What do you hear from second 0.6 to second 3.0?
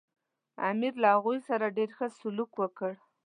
امیر له هغوی سره ډېر ښه سلوک وکړ.